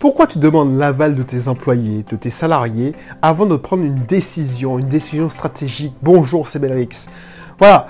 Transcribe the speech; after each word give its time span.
Pourquoi 0.00 0.26
tu 0.26 0.38
demandes 0.38 0.78
l'aval 0.78 1.14
de 1.14 1.22
tes 1.22 1.46
employés, 1.46 2.06
de 2.08 2.16
tes 2.16 2.30
salariés, 2.30 2.94
avant 3.20 3.44
de 3.44 3.54
prendre 3.56 3.84
une 3.84 4.06
décision, 4.06 4.78
une 4.78 4.88
décision 4.88 5.28
stratégique? 5.28 5.92
Bonjour, 6.00 6.48
c'est 6.48 6.58
Belrix. 6.58 7.06
Voilà. 7.58 7.86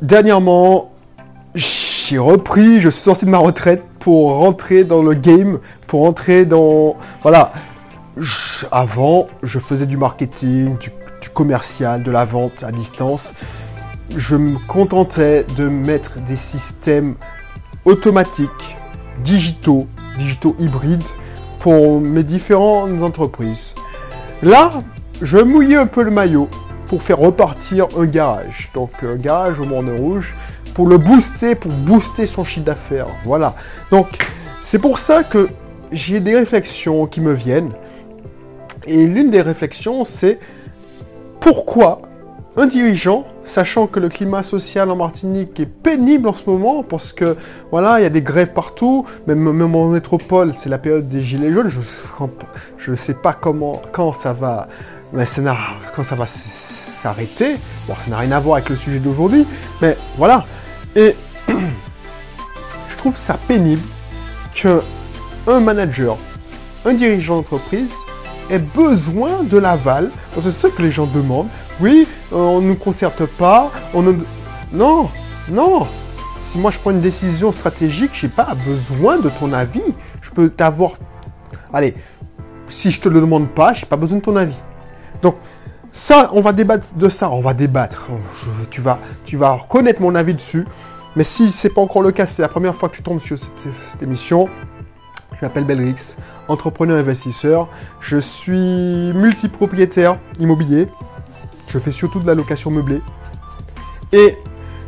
Dernièrement, 0.00 0.92
j'ai 1.56 2.18
repris, 2.18 2.80
je 2.80 2.88
suis 2.88 3.02
sorti 3.02 3.24
de 3.24 3.30
ma 3.30 3.38
retraite 3.38 3.82
pour 3.98 4.36
rentrer 4.36 4.84
dans 4.84 5.02
le 5.02 5.14
game, 5.14 5.58
pour 5.88 6.02
rentrer 6.02 6.44
dans... 6.46 6.94
Voilà. 7.22 7.52
avant, 8.70 9.26
je 9.42 9.58
faisais 9.58 9.86
du 9.86 9.96
marketing, 9.96 10.78
du, 10.78 10.92
du 11.20 11.30
commercial, 11.30 12.04
de 12.04 12.12
la 12.12 12.26
vente 12.26 12.62
à 12.62 12.70
distance. 12.70 13.34
Je 14.16 14.36
me 14.36 14.56
contentais 14.68 15.44
de 15.56 15.66
mettre 15.66 16.20
des 16.20 16.36
systèmes 16.36 17.16
automatiques, 17.84 18.76
digitaux, 19.24 19.88
digitaux 20.18 20.54
hybrides 20.58 21.02
pour 21.60 22.00
mes 22.00 22.22
différentes 22.22 23.02
entreprises. 23.02 23.74
Là, 24.42 24.70
je 25.22 25.38
mouillais 25.38 25.76
un 25.76 25.86
peu 25.86 26.02
le 26.02 26.10
maillot 26.10 26.48
pour 26.86 27.02
faire 27.02 27.18
repartir 27.18 27.86
un 27.96 28.04
garage. 28.04 28.70
Donc 28.74 28.90
un 29.02 29.16
garage 29.16 29.60
au 29.60 29.64
Monde 29.64 29.90
Rouge 29.98 30.34
pour 30.74 30.88
le 30.88 30.98
booster, 30.98 31.54
pour 31.54 31.72
booster 31.72 32.26
son 32.26 32.44
chiffre 32.44 32.66
d'affaires. 32.66 33.06
Voilà. 33.24 33.54
Donc 33.90 34.06
c'est 34.62 34.78
pour 34.78 34.98
ça 34.98 35.24
que 35.24 35.48
j'ai 35.90 36.20
des 36.20 36.36
réflexions 36.36 37.06
qui 37.06 37.20
me 37.20 37.32
viennent. 37.32 37.72
Et 38.86 39.06
l'une 39.06 39.30
des 39.30 39.42
réflexions, 39.42 40.04
c'est 40.04 40.38
pourquoi 41.40 42.02
un 42.58 42.66
dirigeant, 42.66 43.24
sachant 43.44 43.86
que 43.86 44.00
le 44.00 44.08
climat 44.08 44.42
social 44.42 44.90
en 44.90 44.96
Martinique 44.96 45.60
est 45.60 45.66
pénible 45.66 46.28
en 46.28 46.34
ce 46.34 46.42
moment, 46.50 46.82
parce 46.82 47.12
que 47.12 47.36
voilà, 47.70 48.00
il 48.00 48.02
y 48.02 48.06
a 48.06 48.10
des 48.10 48.20
grèves 48.20 48.52
partout, 48.52 49.06
même, 49.28 49.46
en 49.46 49.88
métropole, 49.88 50.52
c'est 50.58 50.68
la 50.68 50.78
période 50.78 51.08
des 51.08 51.22
gilets 51.22 51.52
jaunes, 51.52 51.70
je 52.78 52.90
ne 52.90 52.96
sais 52.96 53.14
pas 53.14 53.32
comment, 53.32 53.80
quand 53.92 54.12
ça 54.12 54.32
va, 54.32 54.66
mais 55.12 55.24
quand 55.94 56.02
ça 56.02 56.16
va 56.16 56.26
s'arrêter. 56.26 57.54
Bon, 57.86 57.94
ça 58.04 58.10
n'a 58.10 58.18
rien 58.18 58.32
à 58.32 58.40
voir 58.40 58.56
avec 58.56 58.70
le 58.70 58.76
sujet 58.76 58.98
d'aujourd'hui, 58.98 59.46
mais 59.80 59.96
voilà. 60.16 60.44
Et 60.96 61.14
je 61.48 62.96
trouve 62.96 63.16
ça 63.16 63.38
pénible 63.46 63.82
qu'un 64.52 65.60
manager, 65.60 66.18
un 66.84 66.94
dirigeant 66.94 67.36
d'entreprise 67.36 67.90
ait 68.50 68.58
besoin 68.58 69.44
de 69.44 69.58
l'aval, 69.58 70.10
c'est 70.40 70.50
ce 70.50 70.66
que 70.66 70.82
les 70.82 70.90
gens 70.90 71.06
demandent, 71.06 71.48
oui, 71.80 72.08
euh, 72.32 72.36
on 72.36 72.60
ne 72.60 72.68
nous 72.68 72.74
concerte 72.74 73.24
pas, 73.24 73.70
on. 73.94 74.02
Non, 74.72 75.08
non. 75.50 75.86
Si 76.42 76.58
moi 76.58 76.70
je 76.70 76.78
prends 76.78 76.90
une 76.90 77.00
décision 77.00 77.52
stratégique, 77.52 78.10
je 78.14 78.26
n'ai 78.26 78.32
pas 78.32 78.54
besoin 78.66 79.18
de 79.18 79.28
ton 79.28 79.52
avis. 79.52 79.82
Je 80.22 80.30
peux 80.30 80.48
t'avoir... 80.48 80.92
Allez, 81.72 81.94
si 82.68 82.90
je 82.90 83.00
te 83.00 83.08
le 83.08 83.20
demande 83.20 83.48
pas, 83.48 83.74
je 83.74 83.82
n'ai 83.82 83.88
pas 83.88 83.96
besoin 83.96 84.18
de 84.18 84.22
ton 84.22 84.34
avis. 84.36 84.56
Donc, 85.22 85.36
ça, 85.92 86.30
on 86.32 86.40
va 86.40 86.52
débattre 86.52 86.94
de 86.94 87.08
ça, 87.08 87.30
on 87.30 87.40
va 87.40 87.54
débattre. 87.54 88.08
tu, 88.70 88.80
vas, 88.80 88.98
tu 89.24 89.36
vas 89.36 89.60
connaître 89.68 90.00
mon 90.00 90.14
avis 90.14 90.34
dessus. 90.34 90.66
Mais 91.16 91.24
si 91.24 91.50
ce 91.50 91.68
n'est 91.68 91.74
pas 91.74 91.80
encore 91.80 92.02
le 92.02 92.12
cas, 92.12 92.26
c'est 92.26 92.42
la 92.42 92.48
première 92.48 92.74
fois 92.74 92.88
que 92.88 92.96
tu 92.96 93.02
tombes 93.02 93.20
sur 93.20 93.38
cette, 93.38 93.68
cette 93.90 94.02
émission, 94.02 94.48
je 95.38 95.44
m'appelle 95.44 95.64
Belrix, 95.64 96.16
entrepreneur 96.48 96.98
investisseur. 96.98 97.68
Je 98.00 98.18
suis 98.18 99.12
multipropriétaire 99.12 100.18
immobilier. 100.38 100.88
Je 101.68 101.78
fais 101.78 101.92
surtout 101.92 102.20
de 102.20 102.26
la 102.26 102.34
location 102.34 102.70
meublée. 102.70 103.00
Et 104.12 104.36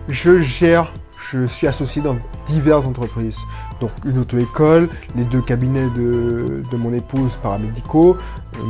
je 0.08 0.40
gère, 0.40 0.92
je 1.30 1.46
suis 1.46 1.66
associé 1.66 2.02
dans 2.02 2.16
diverses 2.46 2.86
entreprises. 2.86 3.36
Donc 3.80 3.90
une 4.04 4.18
auto-école, 4.18 4.88
les 5.16 5.24
deux 5.24 5.40
cabinets 5.40 5.88
de, 5.90 6.62
mon 6.76 6.92
épouse 6.92 7.38
paramédicaux, 7.42 8.16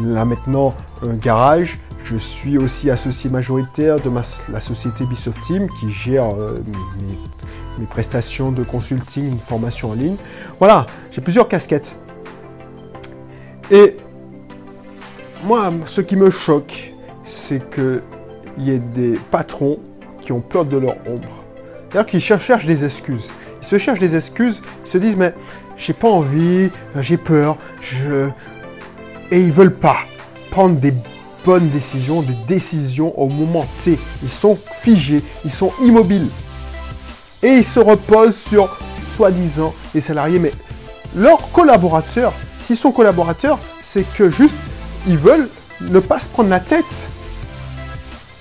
là 0.05 0.25
maintenant 0.25 0.75
un 1.02 1.14
garage. 1.14 1.78
Je 2.05 2.17
suis 2.17 2.58
aussi 2.58 2.91
associé 2.91 3.30
majoritaire 3.30 3.97
de 4.00 4.11
la 4.48 4.61
société 4.61 5.05
Bisoft 5.05 5.40
Team 5.42 5.68
qui 5.79 5.89
gère 5.90 6.34
euh, 6.34 6.57
mes, 7.79 7.86
prestations 7.86 8.52
de 8.52 8.63
consulting, 8.63 9.30
une 9.30 9.39
formation 9.39 9.90
en 9.90 9.95
ligne. 9.95 10.17
Voilà, 10.58 10.86
j'ai 11.13 11.20
plusieurs 11.20 11.48
casquettes. 11.48 11.95
Et 13.70 13.96
moi, 15.45 15.73
ce 15.86 16.01
qui 16.01 16.17
me 16.17 16.30
choque, 16.30 16.92
c'est 17.30 17.63
qu'il 17.70 18.02
y 18.58 18.70
ait 18.70 18.79
des 18.79 19.13
patrons 19.30 19.79
qui 20.23 20.33
ont 20.33 20.41
peur 20.41 20.64
de 20.64 20.77
leur 20.77 20.96
ombre. 21.07 21.29
C'est-à-dire 21.89 22.11
qu'ils 22.11 22.20
cherchent 22.20 22.67
des 22.67 22.85
excuses. 22.85 23.29
Ils 23.63 23.68
se 23.68 23.79
cherchent 23.79 23.98
des 23.98 24.17
excuses, 24.17 24.61
ils 24.85 24.89
se 24.89 24.98
disent 24.98 25.17
mais 25.17 25.35
j'ai 25.77 25.92
pas 25.92 26.08
envie, 26.08 26.70
j'ai 27.01 27.17
peur, 27.17 27.57
je... 27.80 28.29
et 29.30 29.40
ils 29.40 29.52
veulent 29.52 29.74
pas 29.74 29.98
prendre 30.51 30.77
des 30.77 30.92
bonnes 31.45 31.69
décisions, 31.70 32.23
des 32.23 32.36
décisions 32.46 33.19
au 33.19 33.29
moment 33.29 33.67
T. 33.83 33.98
Ils 34.23 34.29
sont 34.29 34.58
figés, 34.83 35.23
ils 35.45 35.52
sont 35.52 35.73
immobiles. 35.83 36.29
Et 37.42 37.48
ils 37.48 37.64
se 37.64 37.80
reposent 37.80 38.36
sur, 38.36 38.77
soi-disant, 39.17 39.73
les 39.95 40.01
salariés. 40.02 40.39
Mais 40.39 40.52
leurs 41.17 41.51
collaborateurs, 41.52 42.35
s'ils 42.64 42.77
sont 42.77 42.92
collaborateurs, 42.92 43.58
c'est 43.83 44.05
que 44.14 44.29
juste, 44.29 44.57
ils 45.07 45.17
veulent 45.17 45.48
ne 45.80 45.98
pas 45.98 46.19
se 46.19 46.29
prendre 46.29 46.51
la 46.51 46.61
tête. 46.61 46.85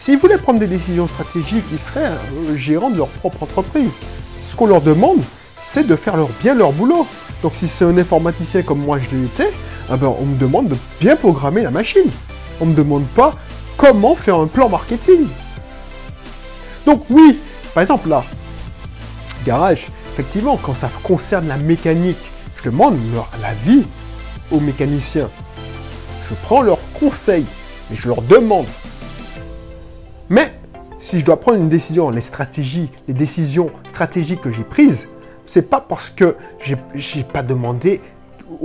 S'ils 0.09 0.17
voulaient 0.17 0.39
prendre 0.39 0.57
des 0.59 0.65
décisions 0.65 1.07
stratégiques, 1.07 1.65
ils 1.71 1.77
seraient 1.77 2.07
euh, 2.07 2.55
gérants 2.55 2.89
de 2.89 2.97
leur 2.97 3.09
propre 3.09 3.43
entreprise. 3.43 3.99
Ce 4.47 4.55
qu'on 4.55 4.65
leur 4.65 4.81
demande, 4.81 5.19
c'est 5.59 5.85
de 5.85 5.95
faire 5.95 6.17
leur, 6.17 6.29
bien 6.41 6.55
leur 6.55 6.71
boulot. 6.71 7.05
Donc 7.43 7.53
si 7.53 7.67
c'est 7.67 7.85
un 7.85 7.95
informaticien 7.95 8.63
comme 8.63 8.79
moi 8.79 8.97
je 8.97 9.15
l'ai 9.15 9.25
été, 9.25 9.43
eh 9.87 9.97
ben, 9.97 10.11
on 10.19 10.25
me 10.25 10.35
demande 10.35 10.69
de 10.69 10.75
bien 10.99 11.15
programmer 11.15 11.61
la 11.61 11.69
machine. 11.69 12.09
On 12.59 12.65
ne 12.65 12.71
me 12.71 12.75
demande 12.75 13.05
pas 13.09 13.35
comment 13.77 14.15
faire 14.15 14.37
un 14.37 14.47
plan 14.47 14.67
marketing. 14.67 15.27
Donc 16.87 17.03
oui, 17.11 17.37
par 17.75 17.83
exemple 17.83 18.09
là, 18.09 18.23
garage, 19.45 19.89
effectivement, 20.13 20.57
quand 20.57 20.73
ça 20.73 20.89
concerne 21.03 21.47
la 21.47 21.57
mécanique, 21.57 22.17
je 22.57 22.71
demande 22.71 22.97
leur 23.13 23.29
l'avis 23.43 23.85
aux 24.49 24.59
mécaniciens. 24.59 25.29
Je 26.27 26.33
prends 26.45 26.63
leurs 26.63 26.81
conseils 26.99 27.45
et 27.93 27.95
je 27.95 28.07
leur 28.07 28.23
demande 28.23 28.65
mais 30.29 30.53
si 30.99 31.19
je 31.19 31.25
dois 31.25 31.39
prendre 31.39 31.57
une 31.57 31.69
décision, 31.69 32.09
les 32.09 32.21
stratégies, 32.21 32.89
les 33.07 33.13
décisions 33.13 33.71
stratégiques 33.87 34.41
que 34.41 34.51
j'ai 34.51 34.63
prises, 34.63 35.07
c'est 35.45 35.63
pas 35.63 35.81
parce 35.81 36.09
que 36.09 36.35
j'ai, 36.59 36.77
n'ai 37.15 37.23
pas 37.23 37.41
demandé 37.41 38.01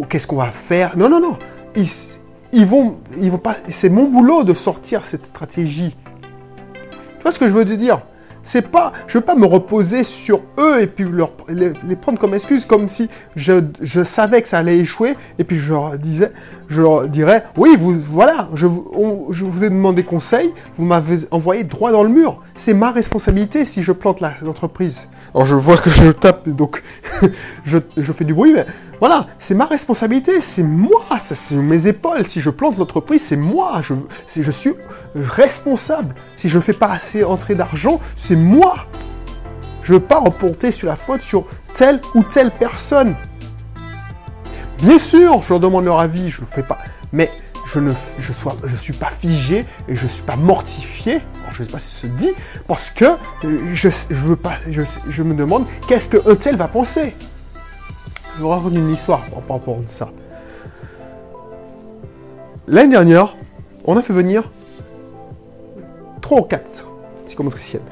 qu'est-ce 0.09 0.27
qu'on 0.27 0.37
va 0.37 0.51
faire. 0.51 0.97
Non, 0.97 1.09
non, 1.09 1.21
non. 1.21 1.39
Ils, 1.75 2.67
vont, 2.67 2.99
ils 3.19 3.31
vont 3.31 3.39
pas. 3.39 3.57
C'est 3.69 3.89
mon 3.89 4.09
boulot 4.09 4.45
de 4.45 4.53
sortir 4.53 5.05
cette 5.05 5.25
stratégie. 5.25 5.97
Tu 6.23 7.23
vois 7.23 7.33
ce 7.33 7.39
que 7.39 7.49
je 7.49 7.55
veux 7.55 7.65
te 7.65 7.73
dire? 7.73 8.03
C'est 8.43 8.69
pas, 8.71 8.93
je 9.07 9.17
veux 9.17 9.25
pas 9.25 9.35
me 9.35 9.47
reposer 9.47 10.05
sur 10.05 10.43
eux 10.59 10.83
et 10.83 10.87
puis 10.87 11.07
les, 11.49 11.97
prendre 11.97 12.19
comme 12.19 12.35
excuse, 12.35 12.67
comme 12.67 12.89
si 12.89 13.09
je, 13.37 14.05
savais 14.05 14.43
que 14.43 14.49
ça 14.49 14.59
allait 14.59 14.77
échouer 14.77 15.17
et 15.39 15.45
puis 15.45 15.57
je 15.57 15.73
leur 15.73 15.99
disais, 15.99 16.31
je 16.69 16.83
leur 16.83 17.09
dirais, 17.09 17.45
oui, 17.57 17.77
vous, 17.79 17.95
voilà, 18.11 18.49
je, 18.55 18.67
vous 18.67 19.65
ai 19.65 19.71
demandé 19.71 20.03
conseil, 20.03 20.53
vous 20.79 20.85
m'avez 20.85 21.19
envoyé 21.31 21.65
droit 21.65 21.93
dans 21.93 22.03
le 22.03 22.09
mur. 22.09 22.43
C'est 22.55 22.75
ma 22.75 22.91
responsabilité 22.91 23.65
si 23.65 23.83
je 23.83 23.93
plante 23.93 24.21
l'entreprise. 24.43 25.09
Alors 25.35 25.47
je 25.47 25.55
vois 25.55 25.77
que 25.77 25.91
je 25.91 26.11
tape, 26.11 26.49
donc 26.49 26.83
je, 27.65 27.79
fais 28.13 28.25
du 28.25 28.35
bruit, 28.35 28.53
mais 28.53 28.67
voilà, 29.01 29.27
c'est 29.39 29.55
ma 29.55 29.67
responsabilité, 29.67 30.41
c'est 30.41 30.63
moi, 30.63 31.03
c'est 31.21 31.57
mes 31.57 31.87
épaules. 31.87 32.27
Si 32.27 32.41
je 32.41 32.51
plante 32.51 32.79
l'entreprise, 32.79 33.23
c'est 33.23 33.37
moi, 33.37 33.81
je, 33.83 33.95
je 34.41 34.51
suis 34.51 34.75
responsable. 35.15 36.15
Si 36.37 36.49
je 36.49 36.59
ne 36.59 36.63
fais 36.63 36.73
pas 36.73 36.89
assez 36.89 37.25
entrer 37.25 37.55
d'argent, 37.55 38.01
c'est 38.17 38.37
moi. 38.37 38.87
Je 39.83 39.93
ne 39.93 39.99
veux 39.99 40.05
pas 40.05 40.19
reporter 40.19 40.71
sur 40.71 40.89
la 40.89 40.97
faute 40.97 41.21
sur 41.21 41.47
telle 41.75 42.01
ou 42.15 42.23
telle 42.23 42.51
personne. 42.51 43.17
Bien 44.83 44.99
sûr, 44.99 45.43
je 45.43 45.49
leur 45.51 45.61
demande 45.61 45.85
leur 45.85 46.01
avis, 46.01 46.31
je 46.31 46.41
ne 46.41 46.47
fais 46.47 46.63
pas. 46.63 46.79
Mais 47.13 47.31
je 47.67 47.81
ne 47.81 48.77
suis 48.77 48.93
pas 48.93 49.11
figé 49.11 49.65
et 49.89 49.97
je 49.97 50.05
ne 50.05 50.09
suis 50.09 50.23
pas 50.23 50.37
mortifié. 50.37 51.21
je 51.51 51.63
ne 51.63 51.67
sais 51.67 51.73
pas 51.73 51.79
si 51.79 51.95
ça 51.95 52.03
se 52.03 52.07
dit, 52.07 52.33
parce 52.67 52.91
que 52.91 53.05
euh, 53.05 53.59
je, 53.73 53.89
je 53.89 54.15
veux 54.15 54.37
pas, 54.37 54.55
je, 54.71 55.23
me 55.23 55.35
demande 55.35 55.67
qu'est-ce 55.89 56.09
qu'un 56.09 56.35
tel 56.35 56.57
va 56.57 56.69
penser? 56.69 57.15
Je 58.37 58.43
vais 58.43 58.49
raconter 58.49 58.77
une 58.77 58.93
histoire 58.93 59.23
par 59.47 59.57
rapport 59.57 59.77
à 59.77 59.89
ça. 59.89 60.11
L'année 62.67 62.93
dernière, 62.93 63.37
on 63.85 63.97
a 63.97 64.03
fait 64.03 64.13
venir 64.13 64.51
3 66.21 66.41
ou 66.41 66.43
4 66.43 66.87
psychomotriciennes. 67.27 67.83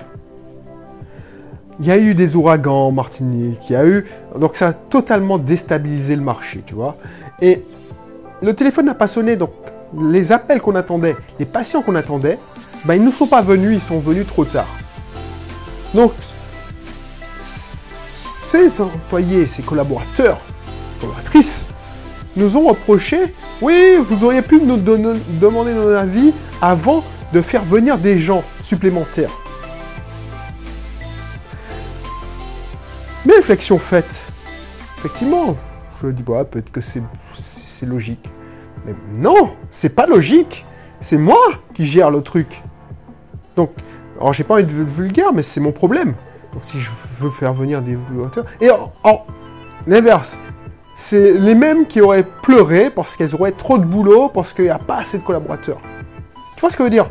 Il 1.81 1.87
y 1.87 1.91
a 1.91 1.99
eu 1.99 2.15
des 2.15 2.37
ouragans 2.37 2.89
en 2.89 2.93
Martinique, 2.93 3.59
il 3.71 3.73
y 3.73 3.77
a 3.77 3.87
eu. 3.87 4.05
Donc 4.39 4.57
ça 4.57 4.69
a 4.69 4.73
totalement 4.73 5.39
déstabilisé 5.39 6.17
le 6.17 6.23
marché, 6.23 6.63
tu 6.67 6.75
vois. 6.75 6.97
Et 7.41 7.65
le 8.43 8.55
téléphone 8.55 8.87
n'a 8.87 8.95
pas 8.95 9.09
sonné, 9.09 9.37
donc 9.37 9.51
les 10.01 10.33
appels 10.33 10.61
qu'on 10.61 10.75
attendait, 10.75 11.17
les 11.39 11.45
patients 11.47 11.83
qu'on 11.83 11.95
attendait, 11.95 12.39
ben, 12.85 12.95
ils 12.95 13.05
ne 13.05 13.11
sont 13.11 13.27
pas 13.27 13.43
venus, 13.43 13.81
ils 13.83 13.89
sont 13.89 14.01
venus 14.01 14.27
trop 14.27 14.45
tard. 14.45 14.69
Donc, 15.95 16.13
ces 17.43 18.81
employés, 18.81 19.47
ces 19.47 19.63
collaborateurs, 19.63 20.39
collaboratrices, 21.01 21.65
nous 22.37 22.57
ont 22.57 22.69
reproché, 22.69 23.35
oui, 23.61 23.97
vous 24.01 24.25
auriez 24.25 24.43
pu 24.43 24.61
nous 24.61 24.77
demander 24.77 25.75
notre 25.75 25.97
avis 25.97 26.33
avant 26.61 27.05
de 27.33 27.41
faire 27.43 27.65
venir 27.65 27.99
des 27.99 28.19
gens 28.19 28.43
supplémentaires. 28.63 29.31
Réflexion 33.43 33.77
faite, 33.77 34.23
effectivement, 34.99 35.57
je 36.01 36.07
me 36.07 36.13
dis, 36.13 36.23
bah, 36.23 36.45
peut-être 36.45 36.71
que 36.71 36.81
c'est 36.81 37.03
logique. 37.85 38.31
Mais 38.87 38.95
non, 39.17 39.51
c'est 39.73 39.89
pas 39.89 40.07
logique. 40.07 40.65
C'est 41.01 41.19
moi 41.19 41.43
qui 41.75 41.85
gère 41.85 42.13
le 42.13 42.23
truc. 42.23 42.63
Donc, 43.57 43.73
alors 44.21 44.33
j'ai 44.33 44.45
pas 44.45 44.55
envie 44.55 44.65
de 44.65 44.71
vulgaire, 44.71 45.33
mais 45.33 45.43
c'est 45.43 45.59
mon 45.59 45.73
problème. 45.73 46.15
Donc 46.53 46.63
si 46.63 46.79
je 46.79 46.89
veux 47.19 47.31
faire 47.31 47.53
venir 47.53 47.83
des 47.83 47.95
collaborateurs... 47.95 48.45
Et 48.61 48.71
en, 48.71 49.27
l'inverse, 49.89 50.39
c'est 50.95 51.33
les 51.33 51.57
mêmes 51.57 51.89
qui 51.89 52.01
auraient 52.01 52.29
pleuré 52.43 52.91
parce 52.91 53.17
qu'elles 53.17 53.35
auraient 53.35 53.51
trop 53.51 53.77
de 53.77 53.85
boulot, 53.85 54.29
parce 54.29 54.53
qu'il 54.53 54.67
n'y 54.67 54.71
a 54.71 54.79
pas 54.79 54.99
assez 54.99 55.19
de 55.19 55.25
collaborateurs. 55.25 55.81
Tu 56.55 56.61
vois 56.61 56.71
ce 56.71 56.77
que 56.77 56.85
je 56.85 56.89
veux 56.89 56.91
dire? 56.91 57.11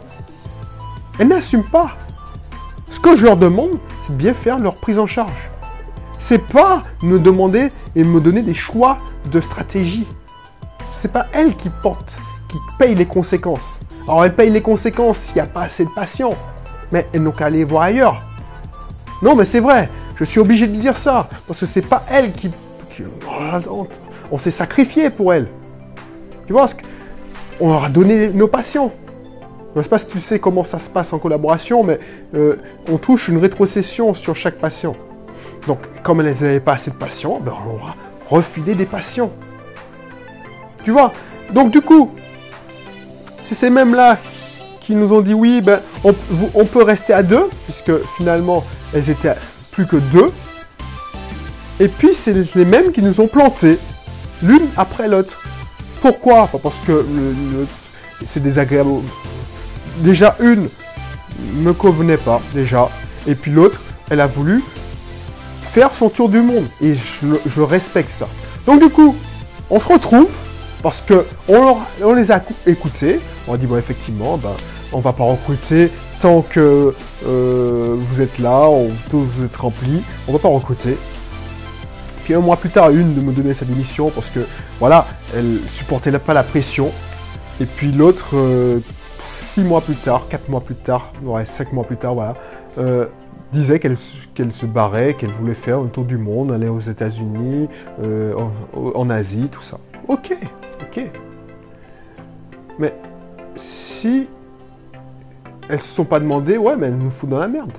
Elles 1.19 1.27
n'assument 1.27 1.69
pas. 1.69 1.97
Ce 2.89 3.01
que 3.01 3.17
je 3.17 3.25
leur 3.25 3.35
demande, 3.35 3.79
c'est 4.03 4.13
de 4.13 4.17
bien 4.17 4.33
faire 4.33 4.59
leur 4.59 4.75
prise 4.75 4.97
en 4.97 5.07
charge. 5.07 5.50
C'est 6.31 6.47
pas 6.47 6.83
me 7.01 7.19
demander 7.19 7.73
et 7.93 8.05
me 8.05 8.21
donner 8.21 8.41
des 8.41 8.53
choix 8.53 8.99
de 9.29 9.41
stratégie. 9.41 10.07
C'est 10.93 11.11
pas 11.11 11.27
elles 11.33 11.57
qui 11.57 11.69
portent, 11.83 12.19
qui 12.47 12.57
payent 12.79 12.95
les 12.95 13.05
conséquences. 13.05 13.81
Alors 14.07 14.23
elles 14.23 14.33
payent 14.33 14.49
les 14.49 14.61
conséquences 14.61 15.17
s'il 15.17 15.35
n'y 15.35 15.41
a 15.41 15.45
pas 15.45 15.63
assez 15.63 15.83
de 15.83 15.89
patients. 15.89 16.35
Mais 16.93 17.05
elles 17.11 17.21
n'ont 17.21 17.33
qu'à 17.33 17.47
aller 17.47 17.65
voir 17.65 17.83
ailleurs. 17.83 18.21
Non, 19.21 19.35
mais 19.35 19.43
c'est 19.43 19.59
vrai. 19.59 19.89
Je 20.15 20.23
suis 20.23 20.39
obligé 20.39 20.67
de 20.67 20.75
dire 20.77 20.95
ça. 20.95 21.27
Parce 21.47 21.59
que 21.59 21.65
c'est 21.65 21.85
pas 21.85 22.01
elle 22.09 22.31
qui. 22.31 22.49
on 24.31 24.37
s'est 24.37 24.51
sacrifié 24.51 25.09
pour 25.09 25.33
elle. 25.33 25.49
Tu 26.47 26.53
vois, 26.53 26.67
on 27.59 27.73
leur 27.73 27.83
a 27.83 27.89
donné 27.89 28.29
nos 28.29 28.47
patients. 28.47 28.93
Je 29.73 29.79
ne 29.79 29.83
sais 29.83 29.89
pas 29.89 29.99
si 29.99 30.05
tu 30.05 30.21
sais 30.21 30.39
comment 30.39 30.63
ça 30.63 30.79
se 30.79 30.89
passe 30.89 31.11
en 31.11 31.19
collaboration, 31.19 31.83
mais 31.83 31.99
euh, 32.35 32.55
on 32.89 32.95
touche 32.95 33.27
une 33.27 33.37
rétrocession 33.37 34.13
sur 34.13 34.37
chaque 34.37 34.59
patient. 34.59 34.95
Donc, 35.67 35.79
comme 36.03 36.21
elles 36.21 36.33
n'avaient 36.33 36.59
pas 36.59 36.73
assez 36.73 36.91
de 36.91 36.95
patients, 36.95 37.39
ben, 37.39 37.53
on 37.65 37.77
leur 37.77 37.87
a 37.89 37.95
refilé 38.29 38.75
des 38.75 38.85
patients. 38.85 39.31
Tu 40.83 40.91
vois? 40.91 41.11
Donc, 41.53 41.71
du 41.71 41.81
coup, 41.81 42.11
c'est 43.43 43.55
ces 43.55 43.69
mêmes-là 43.69 44.17
qui 44.79 44.95
nous 44.95 45.13
ont 45.13 45.21
dit 45.21 45.33
oui, 45.33 45.61
ben, 45.61 45.81
on, 46.03 46.65
peut 46.65 46.83
rester 46.83 47.13
à 47.13 47.21
deux, 47.21 47.47
puisque 47.65 47.91
finalement, 48.17 48.63
elles 48.93 49.09
étaient 49.09 49.35
plus 49.71 49.85
que 49.85 49.97
deux. 49.97 50.31
Et 51.79 51.87
puis, 51.87 52.13
c'est 52.13 52.33
les 52.55 52.65
mêmes 52.65 52.91
qui 52.91 53.01
nous 53.01 53.19
ont 53.21 53.27
plantés, 53.27 53.77
l'une 54.41 54.67
après 54.77 55.07
l'autre. 55.07 55.41
Pourquoi? 56.01 56.49
Parce 56.63 56.79
que 56.87 57.05
c'est 58.25 58.41
désagréable. 58.41 58.89
Déjà, 59.97 60.35
une 60.39 60.69
me 61.55 61.73
convenait 61.73 62.17
pas, 62.17 62.41
déjà. 62.53 62.89
Et 63.27 63.35
puis 63.35 63.51
l'autre, 63.51 63.81
elle 64.09 64.21
a 64.21 64.27
voulu 64.27 64.63
faire 65.71 65.93
son 65.93 66.09
tour 66.09 66.29
du 66.29 66.41
monde. 66.41 66.65
Et 66.81 66.95
je, 66.95 67.61
respecte 67.61 68.11
ça. 68.11 68.27
Donc 68.65 68.81
du 68.81 68.89
coup, 68.89 69.15
on 69.69 69.79
se 69.79 69.87
retrouve 69.87 70.27
parce 70.83 71.01
que 71.01 71.25
on, 71.47 72.13
les 72.13 72.31
a 72.31 72.41
écoutés. 72.67 73.19
On 73.47 73.53
a 73.53 73.57
dit 73.57 73.65
bon 73.65 73.77
effectivement, 73.77 74.37
ben, 74.37 74.51
on 74.93 74.99
va 74.99 75.13
pas 75.13 75.23
recruter 75.23 75.89
tant 76.19 76.41
que 76.41 76.93
euh, 77.25 77.95
vous 77.97 78.21
êtes 78.21 78.37
là, 78.37 78.67
on, 78.69 78.89
tous 79.09 79.23
vous 79.23 79.45
êtes 79.45 79.55
remplis, 79.55 80.01
on 80.27 80.33
va 80.33 80.39
pas 80.39 80.49
recruter. 80.49 80.97
Puis 82.23 82.35
un 82.35 82.39
mois 82.39 82.57
plus 82.57 82.69
tard, 82.69 82.91
une 82.91 83.15
de 83.15 83.21
me 83.21 83.31
donner 83.31 83.55
sa 83.55 83.65
démission 83.65 84.11
parce 84.11 84.29
que 84.29 84.41
voilà, 84.79 85.07
elle 85.35 85.59
supportait 85.73 86.11
pas 86.19 86.33
la 86.33 86.43
pression. 86.43 86.91
Et 87.59 87.65
puis 87.65 87.91
l'autre, 87.91 88.35
euh, 88.35 88.79
six 89.27 89.61
mois 89.61 89.81
plus 89.81 89.95
tard, 89.95 90.27
quatre 90.29 90.49
mois 90.49 90.61
plus 90.61 90.75
tard, 90.75 91.11
ouais, 91.23 91.45
cinq 91.45 91.73
mois 91.73 91.83
plus 91.83 91.97
tard, 91.97 92.13
voilà, 92.13 92.35
euh, 92.77 93.07
disait 93.51 93.79
qu'elle 93.79 93.97
se 93.97 94.65
barrait, 94.65 95.13
qu'elle 95.13 95.31
voulait 95.31 95.53
faire 95.53 95.79
un 95.79 95.87
tour 95.87 96.05
du 96.05 96.17
monde, 96.17 96.51
aller 96.51 96.67
aux 96.67 96.79
États-Unis, 96.79 97.67
en, 98.01 98.51
en, 98.73 99.09
Asie, 99.09 99.49
tout 99.49 99.61
ça. 99.61 99.77
Ok, 100.07 100.33
ok. 100.81 101.11
Mais 102.79 102.93
si 103.55 104.27
elles 105.69 105.79
se 105.79 105.93
sont 105.93 106.05
pas 106.05 106.19
demandées, 106.19 106.57
ouais, 106.57 106.75
mais 106.75 106.87
elles 106.87 106.97
nous 106.97 107.11
foutent 107.11 107.29
dans 107.29 107.39
la 107.39 107.47
merde. 107.47 107.71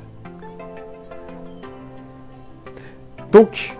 Donc, 3.30 3.76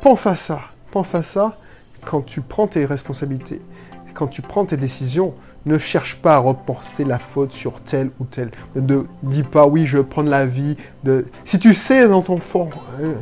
pense 0.00 0.26
à 0.26 0.36
ça. 0.36 0.60
Pense 0.90 1.14
à 1.14 1.22
ça 1.22 1.56
quand 2.04 2.22
tu 2.22 2.40
prends 2.40 2.66
tes 2.66 2.84
responsabilités, 2.84 3.60
quand 4.20 4.28
tu 4.28 4.42
prends 4.42 4.66
tes 4.66 4.76
décisions. 4.76 5.34
Ne 5.66 5.78
cherche 5.78 6.16
pas 6.16 6.36
à 6.36 6.38
reporter 6.38 7.04
la 7.04 7.18
faute 7.18 7.52
sur 7.52 7.80
tel 7.80 8.10
ou 8.20 8.24
tel. 8.24 8.50
Ne 8.76 9.02
dis 9.22 9.42
pas 9.42 9.66
oui, 9.66 9.86
je 9.86 9.98
vais 9.98 10.04
prendre 10.04 10.30
la 10.30 10.46
vie 10.46 10.76
de. 11.04 11.26
Si 11.44 11.58
tu 11.58 11.74
sais 11.74 12.06
dans 12.06 12.22
ton 12.22 12.38
fond 12.38 12.70
euh, 13.00 13.14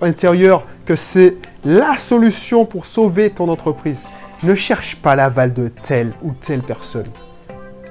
intérieur 0.00 0.64
que 0.86 0.94
c'est 0.94 1.36
la 1.64 1.98
solution 1.98 2.64
pour 2.64 2.86
sauver 2.86 3.30
ton 3.30 3.48
entreprise, 3.48 4.06
ne 4.42 4.54
cherche 4.54 4.96
pas 4.96 5.16
l'aval 5.16 5.52
de 5.52 5.68
telle 5.68 6.12
ou 6.22 6.32
telle 6.32 6.60
personne 6.62 7.06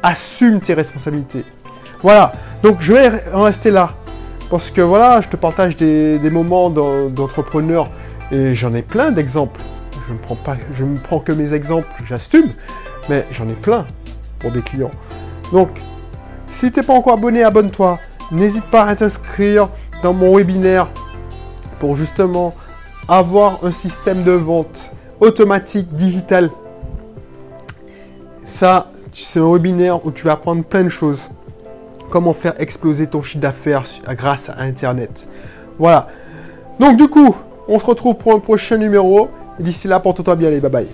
assume 0.06 0.60
tes 0.60 0.76
responsabilités. 0.76 1.44
Voilà, 2.02 2.34
donc 2.62 2.78
je 2.80 2.94
vais 2.94 3.12
en 3.34 3.44
rester 3.44 3.72
là. 3.72 3.94
Parce 4.52 4.70
que 4.70 4.82
voilà, 4.82 5.22
je 5.22 5.28
te 5.28 5.36
partage 5.36 5.76
des, 5.76 6.30
moments 6.30 6.70
d'entrepreneur 6.70 7.90
et 8.32 8.54
j'en 8.54 8.74
ai 8.74 8.84
plein 8.84 9.10
d'exemples. 9.12 9.60
Je 10.08 10.14
ne 10.14 10.18
prends 10.20 10.36
pas, 10.36 10.56
je 10.72 10.84
ne 10.84 10.98
prends 10.98 11.20
que 11.20 11.32
mes 11.32 11.54
exemples, 11.54 11.90
j'assume, 12.06 12.50
mais 13.10 13.26
j'en 13.32 13.48
ai 13.50 13.54
plein 13.54 13.86
pour 14.40 14.52
des 14.52 14.62
clients. 14.62 14.92
Donc, 15.52 15.70
si 16.52 16.72
tu 16.72 16.80
n'es 16.80 16.86
pas 16.86 16.94
encore 16.94 17.14
abonné, 17.14 17.44
abonne-toi. 17.44 18.00
N'hésite 18.32 18.66
pas 18.66 18.84
à 18.84 18.96
t'inscrire 18.96 19.70
dans 20.04 20.14
mon 20.14 20.36
webinaire 20.36 20.88
pour 21.80 21.96
justement 21.96 22.54
avoir 23.08 23.64
un 23.64 23.72
système 23.72 24.24
de 24.24 24.32
vente 24.32 24.92
automatique, 25.20 25.94
digital. 25.94 26.50
Ça, 28.44 28.90
c'est 29.14 29.40
un 29.40 29.52
webinaire 29.52 30.06
où 30.06 30.12
tu 30.12 30.26
vas 30.26 30.34
apprendre 30.34 30.64
plein 30.64 30.84
de 30.84 30.90
choses. 30.90 31.30
Comment 32.10 32.34
faire 32.34 32.54
exploser 32.60 33.08
ton 33.08 33.22
chiffre 33.22 33.40
d'affaires 33.40 33.84
grâce 34.10 34.50
à 34.50 34.62
Internet. 34.62 35.28
Voilà. 35.80 36.08
Donc 36.80 36.98
du 36.98 37.08
coup, 37.08 37.36
on 37.68 37.80
se 37.80 37.86
retrouve 37.86 38.16
pour 38.16 38.34
un 38.34 38.40
prochain 38.40 38.78
numéro. 38.78 39.30
D'ici 39.60 39.88
là, 39.88 40.00
porte-toi 40.00 40.36
bien, 40.36 40.50
allez, 40.50 40.60
bye 40.60 40.70
bye. 40.70 40.88